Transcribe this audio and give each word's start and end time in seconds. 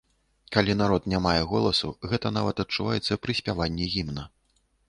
Калі 0.55 0.75
народ 0.79 1.03
не 1.13 1.19
мае 1.25 1.43
голасу, 1.51 1.91
гэта 2.13 2.33
нават 2.39 2.65
адчуваецца 2.65 3.21
пры 3.27 3.39
спяванні 3.41 3.85
гімна. 3.97 4.29